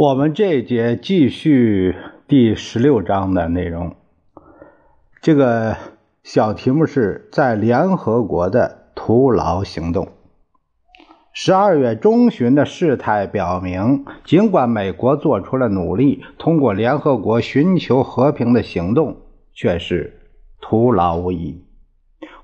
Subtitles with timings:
[0.00, 1.94] 我们这一节继续
[2.26, 3.96] 第十六章的内容。
[5.20, 5.76] 这个
[6.22, 10.08] 小题目是在联合国的徒劳行动。
[11.34, 19.18] 十二月中旬的事态表明，尽管美国做出了努力，通过联合国寻求和平的行动
[19.52, 20.18] 却是
[20.62, 21.62] 徒劳无益。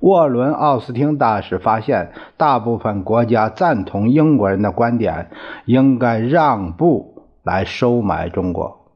[0.01, 5.31] 沃伦·奥斯汀大使发现，大部分国家赞同英国人的观点，
[5.65, 7.16] 应该让步。
[7.47, 8.91] 来收买中国，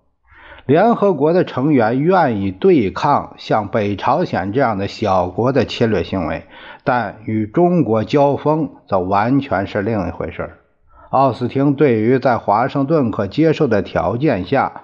[0.67, 6.47] 联合国的成员愿意对抗像北朝鲜这样的小国的侵略行为，
[6.83, 10.51] 但与中国交锋则完全是另一回事。
[11.11, 14.83] 奥斯汀对于在华盛顿可接受的条件下，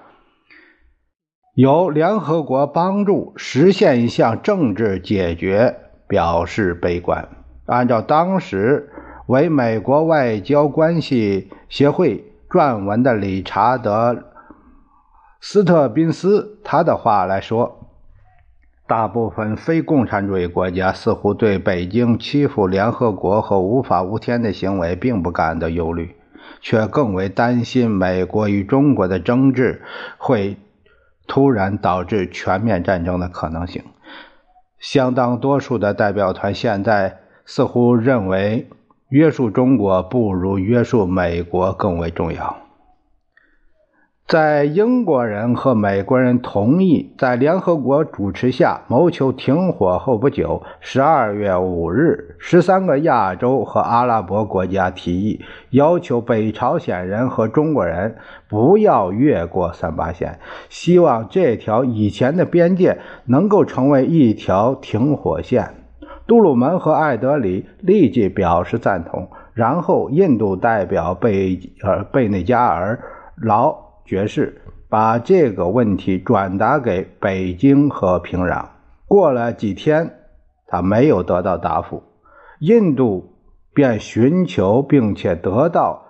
[1.53, 5.75] 由联合国帮助实现一项政治解决
[6.07, 7.27] 表示悲观。
[7.65, 8.89] 按照当时
[9.25, 12.26] 为美国外交关系协会。
[12.49, 14.13] 撰文的理查德·
[15.41, 17.89] 斯特宾斯他的话来说，
[18.87, 26.15] 大部分非共产主义国家似乎对北京欺负联合国和无法无天的行为并不感到忧虑，
[26.61, 29.81] 却更为担心美国与中国的争执
[30.17, 30.55] 会
[31.27, 33.83] 突然导致全面战争的可能性。
[34.79, 38.69] 相当多数的代表团现在似乎认为。
[39.09, 42.57] 约束中国不如约束美国更为重要。
[44.27, 55.39] 在英国人和美国人同意在联合国主持下谋求停火后不久，十二月五日，十三个亚洲和阿拉伯国家提议
[55.69, 58.17] 要求北朝鲜人和中国人
[58.49, 60.37] 不要越过三八线，
[60.67, 65.76] 希望这条以前的边界能够成为一条停火线。
[66.27, 72.99] 杜鲁门和艾德里立即表示赞同，然后印度代表贝尔贝内加尔
[73.41, 78.65] 劳爵士把这个问题转达给北京和平壤。
[79.07, 80.15] 过了几天，
[80.67, 82.03] 他没有得到答复，
[82.59, 83.33] 印度
[83.73, 86.06] 便寻求并且得到。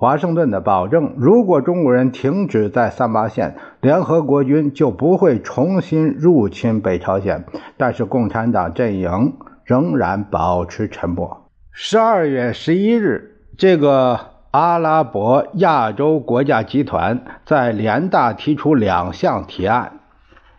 [0.00, 7.44] 华盛顿的保证：如果中国人停止在三八线，联合国军就不会重新入侵北朝鲜。
[7.76, 11.50] 但是共产党阵营仍然保持沉默。
[11.70, 14.18] 十二月十一日，这个
[14.52, 20.00] 阿拉伯亚洲国家集团在联大提出两项提案：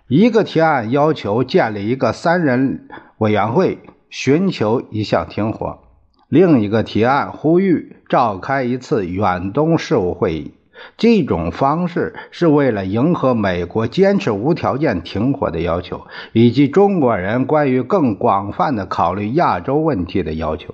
[0.07, 2.87] 一个提案要求建立一个三人
[3.17, 3.79] 委员会，
[4.11, 5.79] 寻求一项停火。
[6.31, 10.53] 另一个提案呼吁召开一次远东事务会议，
[10.95, 20.73] 这种方式是为了迎合美国坚持无条件停火的要求，以及中国人关于更广泛的考虑亚洲问题的要求。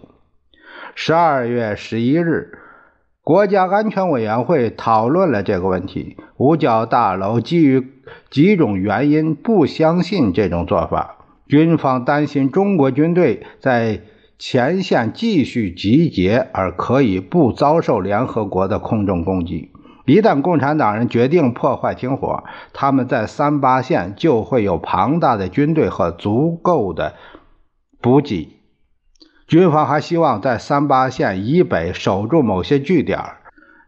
[0.94, 2.60] 十二月十一日，
[3.24, 6.18] 国家安全委员会讨论了这个问题。
[6.38, 7.88] 五角大楼基于
[8.30, 11.16] 几种原因不相信这种做法，
[11.48, 14.02] 军方担心中国军队在。
[14.40, 19.72] 前线继续集结，而可以不遭受联合国的空中攻击。
[20.06, 27.16] 一旦共产党人决定破坏停火，他们在三八线就会有庞大的军队和足够的
[28.00, 28.60] 补给。
[29.48, 33.20] 军方还希望在三八线以北守住某些据点。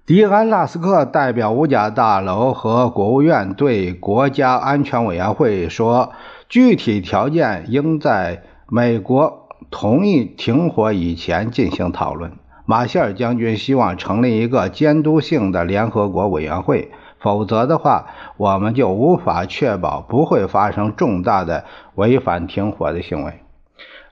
[0.07, 6.13] 迪安·拉斯克代表五角大楼和国务院对国家安全委员会说
[6.49, 9.37] ：“具体条件应在美国。”
[9.71, 12.31] 同意停火以前进行讨论。
[12.65, 18.07] 马歇尔将军希望成立一个监督性的联合国委员会，否则的话，
[18.37, 23.33] 我们就无法确保不会发生重大的违反停火的行为。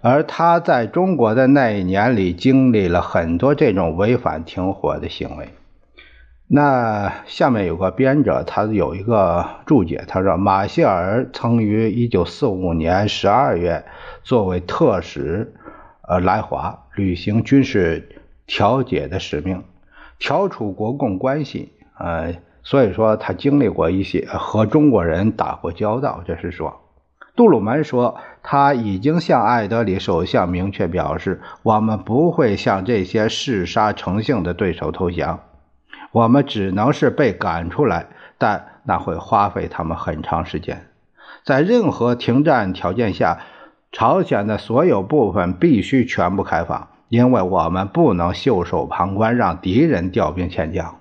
[0.02, 5.50] 而他在中国的那一年里，经历了很多这种违反停火的行为。
[6.50, 13.86] 那下面有个编者，他有一个注解，他说：马歇尔曾于1945年12月
[14.24, 15.54] 作为特使，
[16.08, 19.62] 呃，来华履行军事调解的使命，
[20.20, 26.80] 调处国共关系，呃，所以说他经历过一些和中国人打过交道，这是说。
[27.36, 35.42] 杜鲁门说，他已经向艾德里首相明确表示，我们不会向这些嗜杀成性的对手投降，
[36.18, 38.08] 我们只能是被赶出来，
[38.40, 40.88] 但那会花费他们很长时间。
[41.44, 43.38] 在任何停战条件下，
[43.92, 50.96] 朝鲜的所有部分必须全部开放，因为我们不能袖手旁观，让敌人调兵遣将。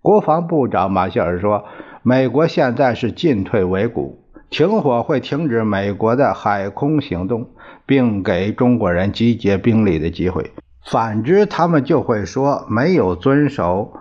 [0.00, 1.66] 国防部长马歇尔说
[2.02, 7.50] ：“美国现在是进退维谷，停火会停止美国的海空行动，
[7.84, 10.42] 并给中国人集结兵力的机会；
[10.90, 13.92] 反之，他们就会说没有遵守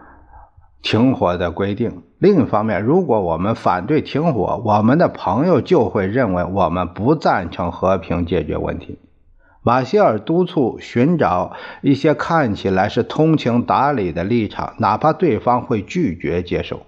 [0.82, 9.00] 停火的规定。”另一方面，如果我们反对停火，我们的朋友就会认为我们不赞成和平解决问题。
[9.64, 16.82] 马歇尔督促寻找一些看起来是通情达理的立场，哪怕对方会拒绝接受。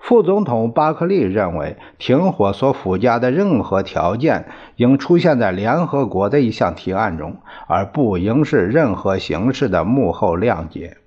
[0.00, 4.46] 副总统巴克利认为，停火所附加的任何条件
[4.76, 10.98] 应出现在联合国的一项提案中，而不应是任何形式的幕后谅解。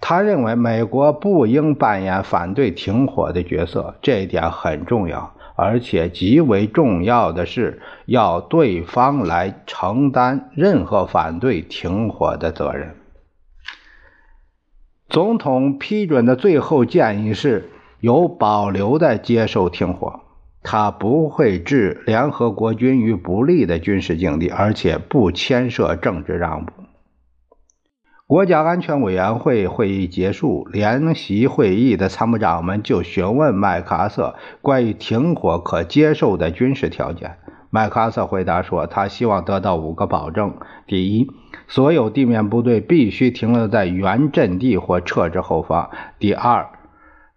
[0.00, 5.34] 他认为美国不应扮演反对停火的角色，这一点很重要。
[5.60, 12.94] 而且极为重要的是，要对方来承担任何反对停火的责任。
[15.08, 20.20] 总统批准的最后建议是有保留的接受停火，
[20.62, 26.72] 他不会置联合国军于不利的军事境地，而且不牵涉政治让步。
[28.28, 37.38] 国家安全委员会会议结束，联席会议的参谋长们就询问麦克阿瑟关于停火可接受的军事条件。
[37.70, 40.52] 麦克阿瑟回答说：“他希望得到五个保证：
[40.86, 41.30] 第一，
[41.68, 45.88] 所有地面部队必须停留在原阵地或撤至后方；
[46.18, 46.68] 第二，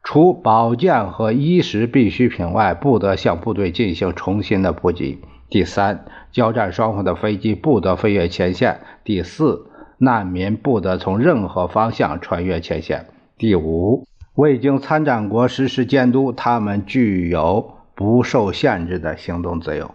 [0.03, 6.03] 除保健和衣食必需品外，不得向部队进行重新的补给；第三，
[6.33, 9.67] 交战双方的飞机不得飞越前线；第四。”
[10.03, 13.05] 难民不得从任何方向穿越前线。
[13.37, 19.91] 第五，未经参战国实施监督，他们具有不受限制的行动自由。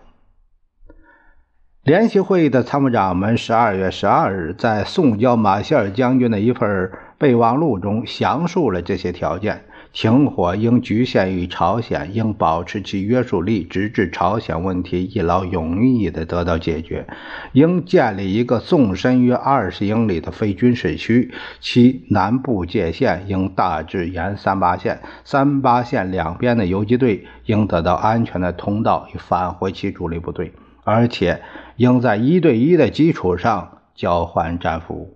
[1.82, 9.64] 联席会议的参谋长们十二月十二日在送交马歇尔将军的一份备忘录中详述了这些条件。
[9.96, 17.06] 停火应局限于朝鲜，应保持其约束力，直至朝鲜问题一劳永逸地得到解决。
[17.52, 25.00] 应建立一个纵深约二十英里的非军事区，其南部界限应大致沿三八线。
[25.24, 30.52] 三八线两边的游击队应得到安全的通道，以返回其主力部队，
[30.84, 31.40] 而且
[31.76, 35.15] 应在一对一的基础上交换战俘。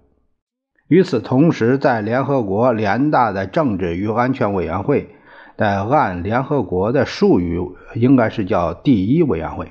[0.91, 5.15] 与此同时，在联合国联大的政治与安全委员会，
[5.57, 7.61] 的按联合国的术语，
[7.95, 9.71] 应该是叫第一委员会，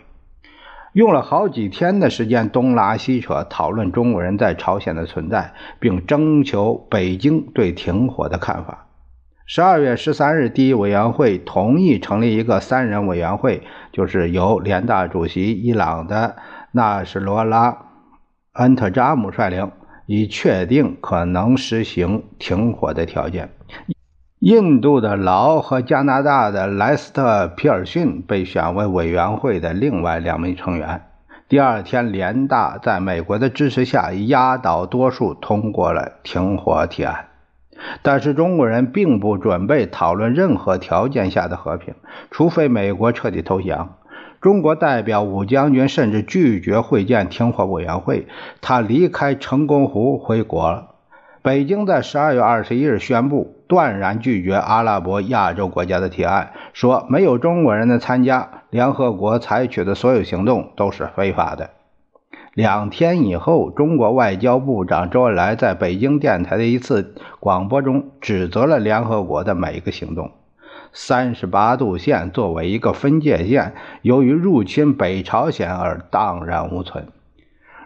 [0.94, 8.88] 用了好几天的时间东拉西扯讨论中国人在朝鲜的存在，并征求北京对停火的看法。
[9.46, 16.38] 十二月十三日，第一委员会同意成立一个三人委员会，就是由联大主席伊朗的
[16.72, 17.72] 纳什罗拉·
[18.54, 19.70] 恩特扎姆率领。
[20.12, 23.52] 以确定可能实行停火的条件。
[24.40, 31.04] 印度的劳和加拿大的莱斯特·皮尔逊被选为委员会的另外两名成员。
[31.48, 37.28] 第二天，联大在美国的支持下压倒多数通过了停火提案。
[38.02, 41.94] 但是中国人并不准备讨论任何条件下的和平，
[42.32, 43.99] 除非美国彻底投降。
[44.42, 48.28] 中国代表武将军甚至拒绝会见停火委员会，
[48.62, 50.88] 他离开成功湖回国了。
[51.42, 61.70] 北京在十二月二十一日宣布断然拒绝阿拉伯亚洲国家的提案，说没有中国人的参加，联合国采取的所有行动都是非法的。
[62.54, 70.32] 两天以后，中国外交部长周恩来在北京电台的一次广播中指责了联合国的每一个行动。
[70.92, 77.08] 三十八度线作为一个分界线，由于入侵北朝鲜而荡然无存。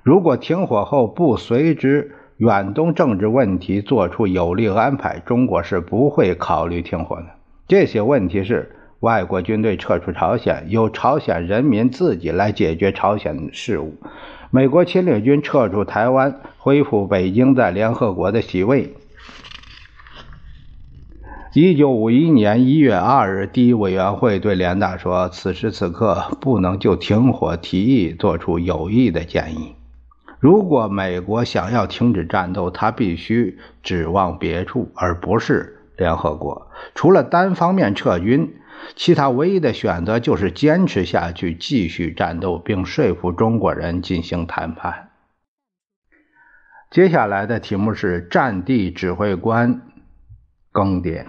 [0.03, 7.25] 如果停火后不随之远东政治问题做出有力安排，中国是不会考虑停火的。
[7.67, 13.93] 这些问题是外国军队撤出朝鲜，由朝鲜人民自己来解决朝鲜事务；
[14.49, 18.93] 美国侵略军撤出台湾，恢复北京在联合国的席位。
[21.55, 29.75] 一九五一年一月二日，第一委员会对联大说：“此时此刻不能就停火提议做出有益的建议。
[30.39, 36.71] 如果美国想要停止战斗，他必须指望别处，而不是联合国。
[36.95, 38.55] 除了单方面撤军，
[38.95, 45.09] 其他唯一的选择就是坚持下去，继续战斗，并说服中国人进行谈判。
[46.89, 49.81] 接下来的题目是战地指挥官
[50.73, 51.23] 更迭。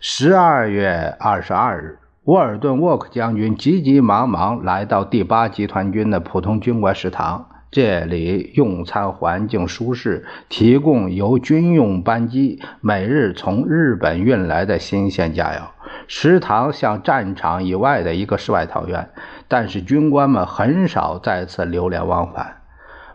[0.00, 7.46] 十二月二十二日，沃尔顿·沃克将军急急忙忙来到第八集团军的普通军官食堂。
[7.70, 15.68] 这里用餐环境舒适，提供由军用班机每日从日本运来的新鲜佳肴。
[16.08, 19.10] 食堂像战场以外的一个世外桃源，
[19.46, 22.59] 但是军官们很少再次流连忘返。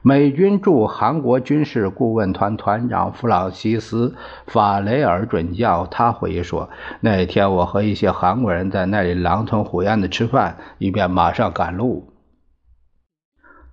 [0.08, 4.10] 美军驻韩国军事顾问团团长弗朗西斯·
[4.46, 6.70] 法雷尔准将，他回忆说
[7.02, 12.14] ：“那天我和一些韩国人在那里狼吞虎咽地吃饭，以便马上赶路。”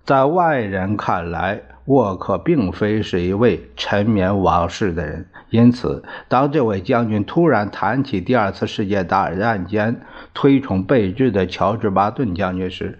[0.03, 10.01] 在外人看来，沃克并非是一位沉湎往事的人，因此，当这位将军突然谈起第二次世界大战间
[10.33, 12.97] 推崇备至的乔治·巴顿将军时，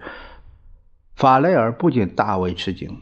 [1.16, 3.00] 法雷尔不禁大为吃惊。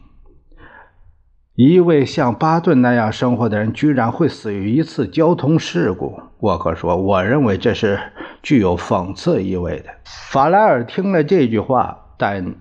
[1.55, 6.19] 一位像巴顿那样生活的人，居然会死于一次交通事故。
[6.39, 7.99] 沃克说：“我认为这是
[8.41, 9.91] 具有讽刺意味的。”
[10.31, 12.55] 法莱尔听了这句话，但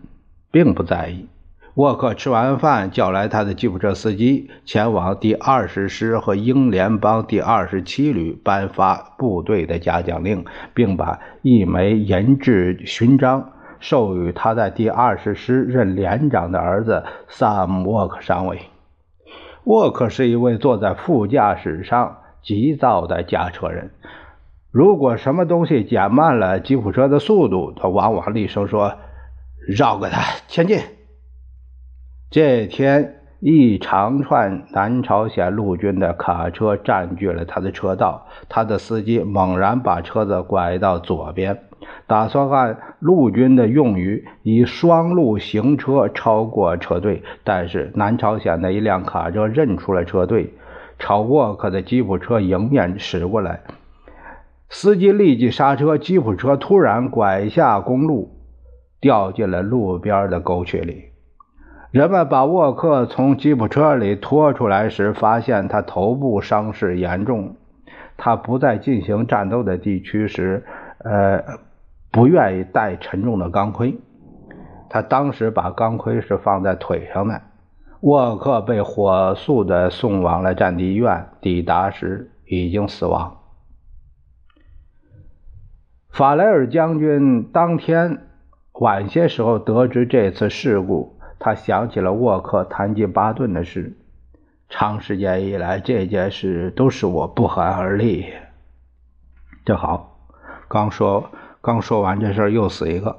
[0.50, 1.26] 并不在意。
[1.76, 10.44] 沃克吃完饭，叫来他的吉普车司机，前往第二十师和英联邦第二十七旅颁发部队的嘉奖令，
[10.74, 18.60] 并把一枚银质勋章授予他在第二十师任连长的儿子萨姆·沃克上尉。
[19.64, 23.90] 沃克是一位坐在副驾驶上急躁的驾车人。
[24.70, 28.98] 如果什么东西减慢了吉普车的速度，他往往厉声说
[29.68, 30.80] ：“绕过它，前进。”
[32.30, 41.58] 这天，一长串南朝鲜陆军的卡车占据了他的车道，他的司机猛然把车子拐到左边。
[42.06, 50.54] 打算按陆军的用语以双路行车超过车队，但是南朝鲜的一辆卡车认出了车队，
[51.00, 53.62] 朝沃克的吉普车迎面驶过来。
[54.70, 58.30] 司机立即刹车，吉普车突然拐下公路，
[59.00, 61.06] 掉进了路边的沟渠里。
[61.92, 67.54] 人们把沃克从吉普车里拖出来时，发现他头部伤势严重。
[68.16, 70.64] 他不在进行战斗的地区时，
[70.98, 71.42] 呃。
[72.14, 73.98] 不愿意带沉重的钢盔，
[74.90, 77.40] 他当时把钢盔是放在腿上的。
[78.02, 83.38] 沃克被火速的送往了战地医院，抵达时已经死亡。
[86.10, 88.18] 法雷尔将军当天
[88.74, 93.96] 晚些时候得知这次事故，他想起了沃克谈及巴顿的事。
[94.68, 98.26] 长时间以来，这件事都使我不寒而栗。
[99.64, 100.16] 这好，
[100.68, 101.30] 刚说。
[101.60, 103.18] 刚说完这事，又死一个。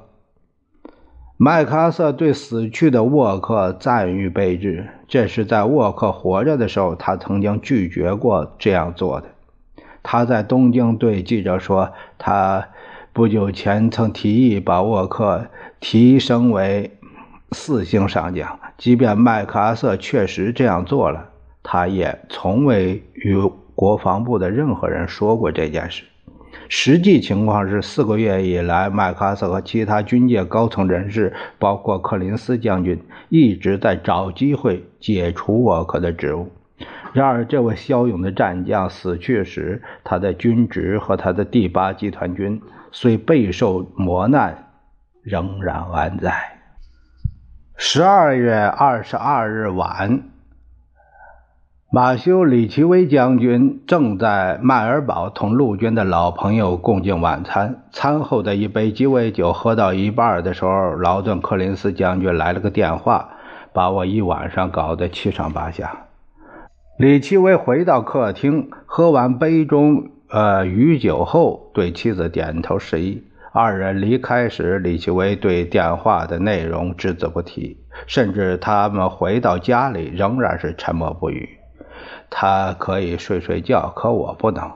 [1.36, 9.28] 麦克阿瑟对死去的沃克赞誉备至，这是在沃克活着的时候，他曾经拒绝过这样做的。
[10.02, 12.68] 他在东京对记者说：“他
[13.12, 15.46] 不久前曾提议把沃克
[15.78, 16.98] 提升为
[17.52, 21.28] 四星上将，即便麦克阿瑟确实这样做了，
[21.62, 23.36] 他也从未与
[23.74, 26.04] 国防部的任何人说过这件事。”
[26.68, 32.98] 实际情况是，四个月以来，麦克阿瑟和其他军界高层人士，包括克林斯将军，
[33.28, 36.50] 一直在找机会解除沃克的职务。
[37.12, 42.60] 然而，这位骁勇的战将死去时，他的军职和他的第八集团军
[42.90, 44.72] 虽备受磨难，
[45.22, 46.32] 仍然安在。
[47.76, 50.22] 十二月二十二日晚。
[51.90, 57.82] 马修·里奇威将军正在迈尔堡同陆军的老朋友共进晚餐。
[57.90, 63.30] 餐后的一杯鸡尾酒喝到一半的时候，劳顿·克林斯将军来了个电话，
[63.72, 66.06] 把我一晚上搞得七上八下。
[66.96, 73.24] 李奇微回到客厅，喝完杯中呃余酒后，对妻子点头示意。
[73.56, 81.60] 二人离开时，李奇微对电话的内容只字不提，甚至他们回到家里仍然是沉默不语。
[82.30, 84.72] 他可以睡睡觉，可我不能。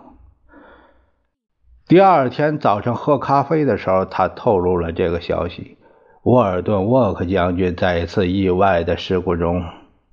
[1.88, 5.76] 第二天早上喝咖啡的时候，他透露了这个消息：
[6.22, 9.64] 沃尔顿·沃克将军在一次意外的事故中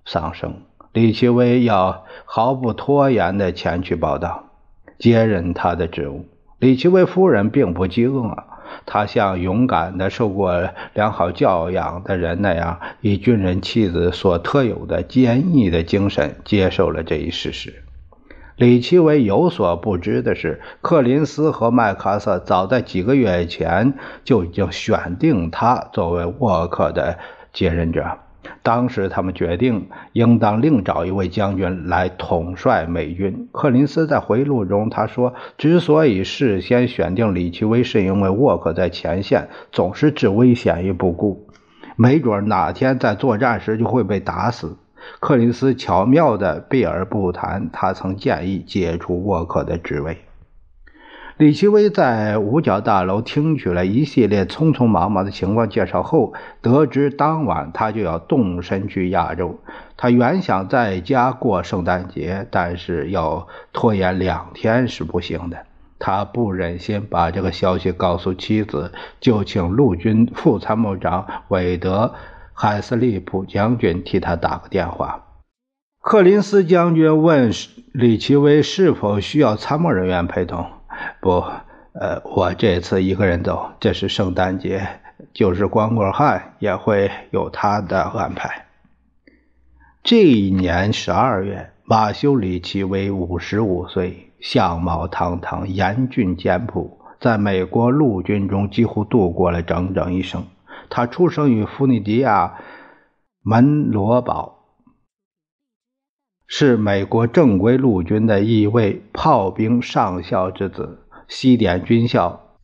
[0.08, 0.56] 丧生。
[0.92, 4.46] 李奇微要毫不拖延地前去报道，
[4.98, 6.26] 接任他的职务。
[6.60, 8.44] 李奇微夫人并不饥饿。
[8.86, 17.84] 她像勇敢的、受过良好教养的人那样，以军人妻子所特有的坚毅的精神接受了这一事实。
[18.58, 23.94] 李奇微有所不知的是，克林斯和麦克阿瑟早在几个月前
[24.24, 27.18] 就已经选定他作为沃克的
[27.54, 28.20] 接任者。
[28.64, 33.48] 当时他们决定，应当另找一位将军来统帅美军。
[33.52, 41.48] 柯林斯在回忆录中他说：“之所以事先选定李奇微，是因为沃克在前线总是置危险于不顾，
[41.96, 44.78] 没准哪天在作战时就会被打死。”
[45.20, 50.25] 柯林斯巧妙地避而不谈，他曾建议解除沃克的职位。
[51.38, 59.60] 李奇微在五角大楼听取了一系列匆匆忙忙的情况介绍后，得知当晚他就要动身去亚洲。
[59.98, 65.58] 他原想在家过圣诞节，但是要拖延两天是不行的。
[66.00, 72.14] 他不忍心把这个消息告诉妻子，就请陆军副参谋长韦德·
[72.54, 75.24] 海斯利普将军替他打个电话。
[76.02, 77.52] 克林斯将军问
[77.92, 80.68] 李奇微是否需要参谋人员陪同。
[81.20, 81.44] 不，
[81.94, 84.88] 呃，我这次一个人走，这是圣诞节，
[85.34, 88.66] 就是光棍汉也会有他的安排。
[90.04, 100.46] 这一年十二月，马修里奇为五十五岁，相貌堂堂，严峻简朴，在美国陆军中几乎度过了整整一生。
[100.90, 102.56] 他出生于弗尼迪亚
[103.42, 104.65] 门罗堡，
[106.48, 111.00] 是美国正规陆军的一位炮兵上校之子。
[111.28, 112.58] 西点军校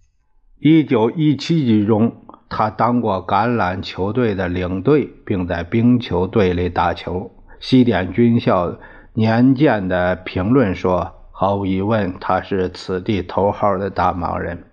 [0.62, 2.14] ，1917年中，
[2.48, 7.32] 他当过橄榄球队的领队，并在冰球队里打球。
[7.60, 8.78] 西点军校
[9.14, 14.64] 年鉴的评论说：“毫无疑问，他是此地头号的大忙人。”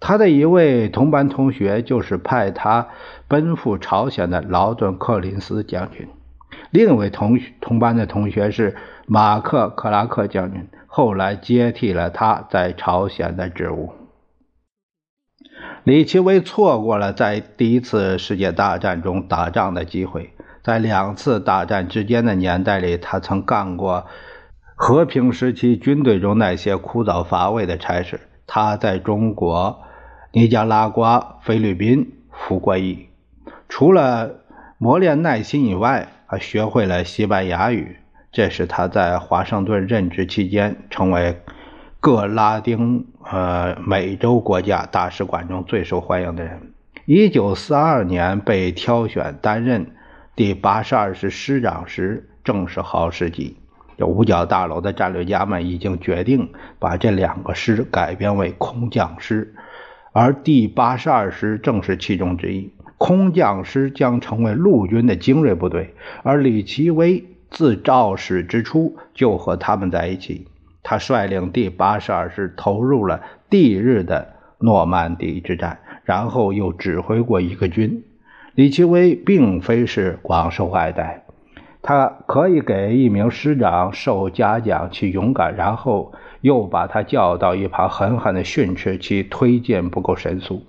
[0.00, 2.88] 他的一位同班同学就是派他
[3.28, 6.08] 奔赴朝鲜的劳顿·克林斯将军。
[6.70, 8.76] 另一位同同班的同学是
[9.06, 10.68] 马克·克拉克将军。
[10.86, 13.92] 后来接替了他在朝鲜的职务。
[15.84, 20.32] 李奇微错过了在第一次世界大战中打仗的机会，
[20.64, 24.06] 在两次大战之间的年代里，他曾干过
[24.74, 28.20] 和平时期军队中那些枯燥乏味的差事。
[28.46, 29.82] 他在中国、
[30.32, 33.08] 尼加拉瓜、菲律宾服过役，
[33.68, 34.36] 除了
[34.78, 37.96] 磨练耐心以外，还学会了西班牙语。
[38.32, 41.40] 这是他在华盛顿任职期间成为
[42.00, 46.72] 各拉丁呃美洲国家大使馆中最受欢迎的人。
[47.06, 49.92] 一九四二年被挑选担任
[50.34, 53.56] 第八十二师师长时，正是好时机。
[53.96, 59.54] 这五角大楼的战略家们已经决定把这两个师改编为空降师，
[60.12, 62.70] 而第八十二师正是其中之一。
[62.98, 67.24] 空降师将成为陆军的精锐部队，而李奇微。
[67.48, 70.48] 自肇始之初就和他们在一起。
[70.82, 78.02] 他率领第八十二师投入了翌日的诺曼底之战，然后又指挥过一个军。
[78.56, 81.24] 李奇微并非是广受爱戴，
[81.82, 90.66] 他可以给一名师长受嘉奖其勇敢，然后又把他叫到一旁狠狠地训斥其推荐不够神速。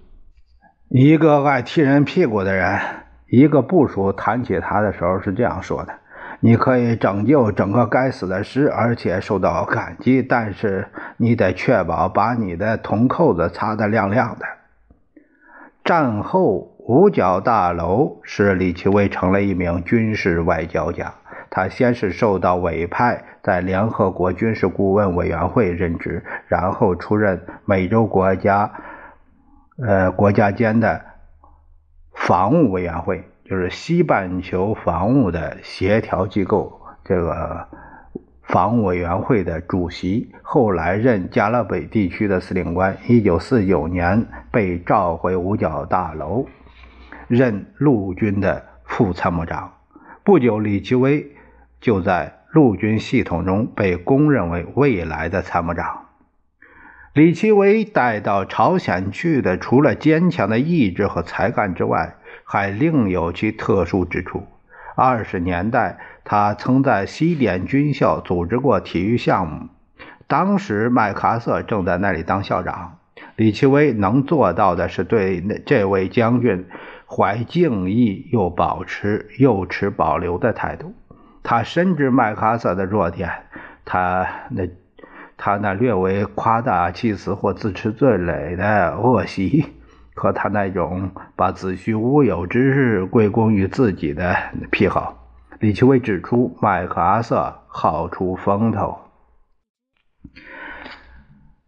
[0.90, 2.80] 一个爱踢人屁股的人，
[3.28, 5.94] 一个部属谈起他的时候是这样说的。
[6.40, 14.46] 你可以拯救整个该死的师，而且受到感激，但是你得确保把你的铜扣子擦得亮亮的。
[15.84, 21.14] 战后，五角大楼使李奇微成了一名军事外交家。
[21.50, 28.72] 他先是受到委派在联合国军事顾问委员会任职，然后出任美洲国家，
[29.82, 31.02] 呃，国家间的
[32.14, 33.24] 防务委员会。
[33.50, 37.66] 就是西半球防务的协调机构，这个
[38.44, 42.98] 防务委员会的主席，后来任加勒比地区的司令官。
[43.08, 46.46] 一九四九年被召回五角大楼，
[47.30, 49.72] 任陆军的副参谋长。
[50.26, 51.32] 不久，李奇微
[51.80, 56.07] 就在陆军系统中被公认为未来的参谋长。
[57.18, 64.46] 李奇微带到朝鲜去的，除了坚强的意志和才干之外，还另有其特殊之处。
[64.96, 69.68] 二十年代，他曾在西点军校组织过体育项目。
[70.28, 73.00] 当时麦克阿瑟正在那里当校长。
[73.36, 76.68] 李奇微能做到的是对这位将军
[77.08, 80.94] 怀敬意又保持又持保留的态度。
[81.42, 83.32] 他深知麦克阿瑟的弱点，
[83.86, 84.68] 他那
[85.38, 89.68] 他那略微夸大其词或自持最累的恶习。
[90.20, 94.36] 和他那种把子虚乌有之事归功于自己的
[94.72, 95.28] 癖好，
[95.60, 98.98] 李奇微指出，麦克阿瑟好出风头。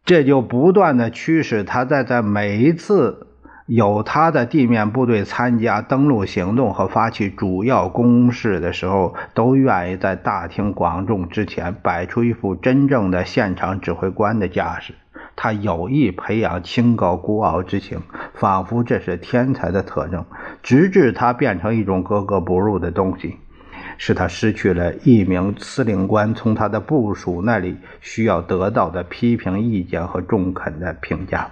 [0.03, 3.29] 这就不断的驱使他再在每一次
[3.69, 14.95] 有他的地面部队参加登陆行动和发起主要攻势的时候，都愿意在大庭广众之前摆出一副真正的现场指挥官的架势。
[15.36, 18.01] 他有意培养清高孤傲之情，
[18.34, 20.25] 仿佛这是天才的特征，
[20.63, 23.38] 直至他变成一种格格不入的东西。
[23.99, 31.51] 使他失去了一名司令官从他的部署那里需要得到的批评意见和中肯的评价。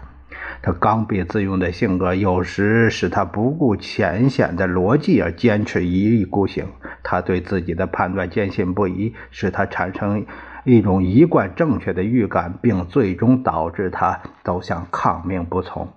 [0.62, 6.66] 他刚愎自用的性格有时使他不顾浅显的逻辑而坚持一意孤行。
[7.04, 10.26] 他对自己的判断坚信不疑，使他产生
[10.66, 15.94] 一种一贯正确的预感，并最终导致他走向抗命不从。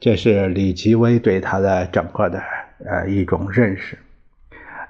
[0.00, 2.42] 这是李奇微对他的整个的
[2.84, 3.98] 呃一种认识。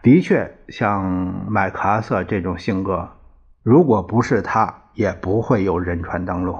[0.03, 3.11] 的确，像麦克阿瑟这种性格，
[3.63, 6.57] 如果不是他，也不会有仁川登陆，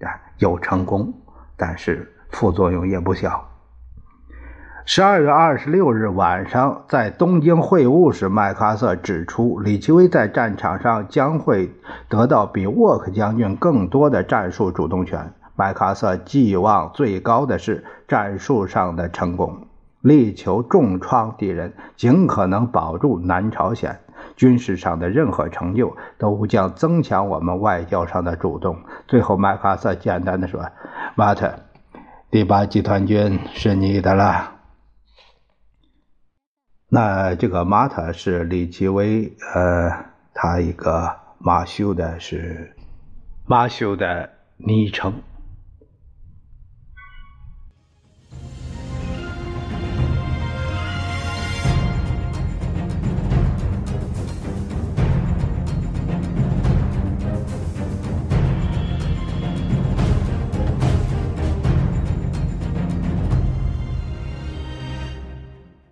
[0.00, 1.14] 啊，有成功，
[1.56, 3.48] 但是副作用也不小。
[4.84, 11.72] 十二月二十六日晚上，在东京会晤时，麦克阿瑟指出，李奇微在战场上将会
[12.08, 15.32] 得到比沃克将军更多的战术主动权。
[15.56, 19.66] 麦克阿瑟寄望最高的是战术上的成功。
[20.02, 23.98] 力求重创敌人，尽可能保住南朝鲜。
[24.36, 28.78] 军事上的任何成就都将增强我们外交上的主动。
[29.06, 30.70] 最后，麦克阿瑟简单的说
[31.16, 31.60] ：“马特，
[32.30, 34.52] 第八集团军是你的了。”
[36.88, 42.76] 那这个马特是李奇微，呃，他一个马修的是
[43.44, 45.14] 马修的昵称。